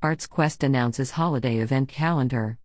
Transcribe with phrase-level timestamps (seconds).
[0.00, 2.56] ArtsQuest announces holiday event calendar.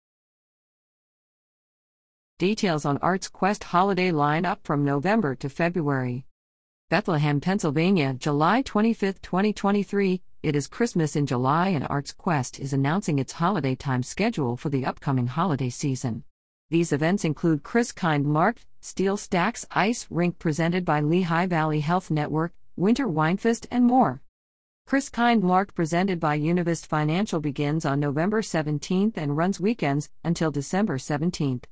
[2.37, 6.27] Details on ArtsQuest holiday lineup from November to February.
[6.91, 10.21] Bethlehem, Pennsylvania, July 25, 2023.
[10.43, 14.85] It is Christmas in July, and ArtsQuest is announcing its holiday time schedule for the
[14.85, 16.25] upcoming holiday season.
[16.69, 23.07] These events include Christkindlmarkt, Steel Stacks Ice Rink presented by Lehigh Valley Health Network, Winter
[23.07, 24.22] Winefest, and more.
[24.87, 31.63] Christkindlmarkt presented by Univest Financial begins on November 17th and runs weekends until December 17th.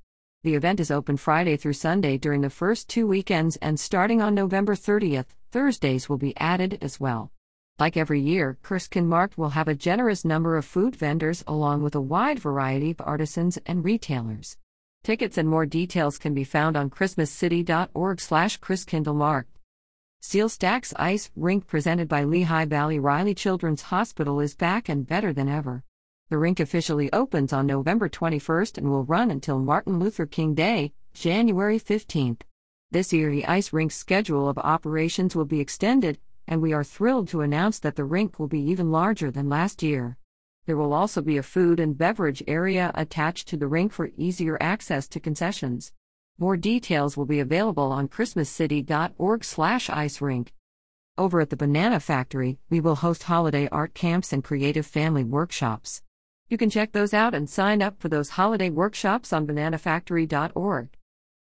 [0.44, 4.34] The event is open Friday through Sunday during the first two weekends and starting on
[4.34, 7.32] November 30th, Thursdays will be added as well.
[7.78, 12.02] Like every year, Christkindlmarkt will have a generous number of food vendors along with a
[12.02, 14.58] wide variety of artisans and retailers.
[15.04, 19.51] Tickets and more details can be found on christmascity.org slash chriskindlemarkt.
[20.24, 25.34] Steel Stacks Ice Rink presented by Lehigh Valley Riley Children's Hospital is back and better
[25.34, 25.84] than ever.
[26.30, 30.94] The rink officially opens on November 21st and will run until Martin Luther King Day,
[31.16, 32.42] January 15th.
[32.92, 37.28] This year, the ice rink's schedule of operations will be extended, and we are thrilled
[37.30, 40.18] to announce that the rink will be even larger than last year.
[40.68, 44.60] There will also be a food and beverage area attached to the rink for easier
[44.62, 45.92] access to concessions.
[46.42, 50.48] More details will be available on christmascity.org/icerink.
[51.16, 56.02] Over at the Banana Factory, we will host holiday art camps and creative family workshops.
[56.50, 60.90] You can check those out and sign up for those holiday workshops on bananafactory.org.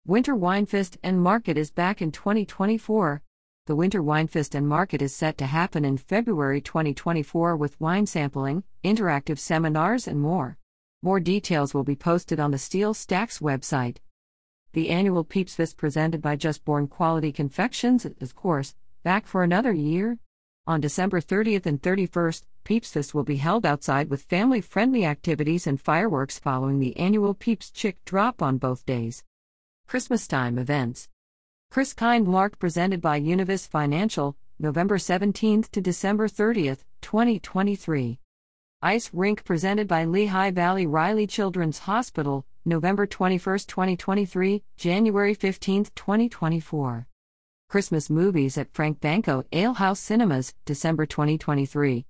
[0.06, 3.22] Winter Winefest and Market is back in 2024.
[3.66, 8.64] The Winter Winefest and Market is set to happen in February 2024 with wine sampling,
[8.86, 10.58] interactive seminars, and more.
[11.04, 13.98] More details will be posted on the Steel Stacks website.
[14.78, 19.42] The annual Peeps Fest presented by Just Born Quality Confections is, of course, back for
[19.42, 20.19] another year.
[20.67, 25.66] On December 30th and 31st, Peeps Fest will be held outside with family friendly activities
[25.66, 29.23] and fireworks following the annual Peeps Chick drop on both days.
[29.88, 31.09] Christmas time events.
[31.73, 38.19] Christkindlmarkt presented by Univest Financial, November 17th to December 30th, 2023.
[38.84, 47.07] Ice Rink presented by Lehigh Valley Riley Children's Hospital, November 21, 2023, January 15, 2024.
[47.69, 52.05] Christmas Movies at Frank Banko Alehouse Cinemas, December 2023.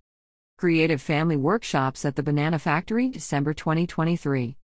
[0.57, 4.57] Creative Family Workshops at the Banana Factory, December 2023.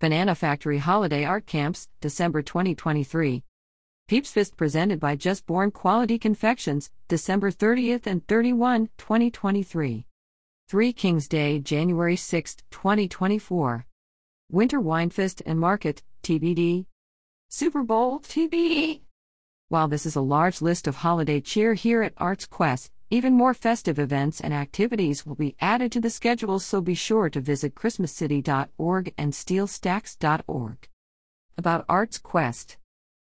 [0.00, 3.42] Banana Factory Holiday Art Camps, December 2023.
[4.08, 10.06] Peeps Fest presented by Just Born Quality Confections, December 30th and 31, 2023.
[10.70, 13.84] Three Kings Day, January 6, 2024.
[14.52, 16.86] Winter Winefest and Market, TBD.
[17.48, 19.00] Super Bowl, TBD.
[19.68, 23.98] While this is a large list of holiday cheer here at ArtsQuest, even more festive
[23.98, 29.12] events and activities will be added to the schedule, so be sure to visit ChristmasCity.org
[29.18, 30.88] and SteelStacks.org.
[31.58, 32.76] About ArtsQuest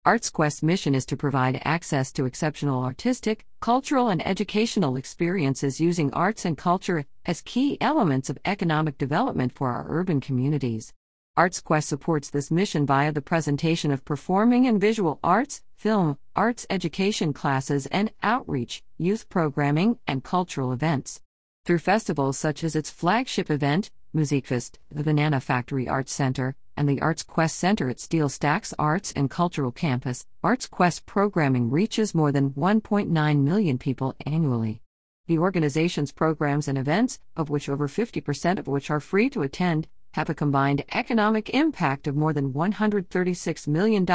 [0.05, 6.45] ArtsQuest's mission is to provide access to exceptional artistic, cultural, and educational experiences using arts
[6.45, 10.93] and culture as key elements of economic development for our urban communities.
[11.39, 17.31] ArtsQuest supports this mission via the presentation of performing and visual arts, film, arts education
[17.31, 21.21] classes, and outreach, youth programming, and cultural events.
[21.63, 26.97] Through festivals such as its flagship event, Musikfest, the Banana Factory Arts Center, and the
[26.97, 33.43] ArtsQuest Center at Steel Stacks Arts and Cultural Campus, ArtsQuest programming reaches more than 1.9
[33.43, 34.81] million people annually.
[35.27, 39.87] The organization's programs and events, of which over 50% of which are free to attend,
[40.13, 44.05] have a combined economic impact of more than $136 million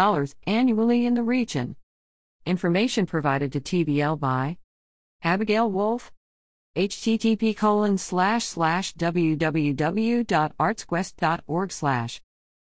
[0.47, 1.77] annually in the region.
[2.47, 4.59] Information provided to TBL by
[5.23, 6.13] Abigail Wolf.
[6.77, 12.21] http colon slash slash www.artsquest.org slash